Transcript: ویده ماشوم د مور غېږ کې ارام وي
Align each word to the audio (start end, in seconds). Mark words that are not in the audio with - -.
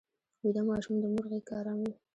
ویده 0.41 0.61
ماشوم 0.69 0.95
د 0.99 1.03
مور 1.13 1.25
غېږ 1.31 1.43
کې 1.47 1.53
ارام 1.59 1.79
وي 1.81 1.93